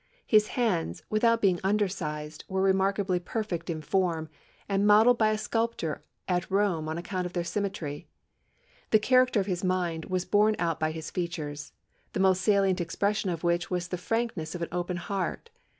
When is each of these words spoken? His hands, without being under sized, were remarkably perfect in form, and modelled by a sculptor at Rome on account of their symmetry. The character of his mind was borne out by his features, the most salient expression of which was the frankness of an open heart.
His 0.25 0.47
hands, 0.57 1.03
without 1.11 1.43
being 1.43 1.59
under 1.63 1.87
sized, 1.87 2.43
were 2.49 2.63
remarkably 2.63 3.19
perfect 3.19 3.69
in 3.69 3.83
form, 3.83 4.29
and 4.67 4.87
modelled 4.87 5.19
by 5.19 5.29
a 5.29 5.37
sculptor 5.37 6.03
at 6.27 6.49
Rome 6.49 6.89
on 6.89 6.97
account 6.97 7.27
of 7.27 7.33
their 7.33 7.43
symmetry. 7.43 8.07
The 8.89 8.97
character 8.97 9.39
of 9.39 9.45
his 9.45 9.63
mind 9.63 10.05
was 10.05 10.25
borne 10.25 10.55
out 10.57 10.79
by 10.79 10.89
his 10.89 11.11
features, 11.11 11.73
the 12.13 12.19
most 12.19 12.41
salient 12.41 12.81
expression 12.81 13.29
of 13.29 13.43
which 13.43 13.69
was 13.69 13.89
the 13.89 13.95
frankness 13.99 14.55
of 14.55 14.63
an 14.63 14.69
open 14.71 14.97
heart. 14.97 15.51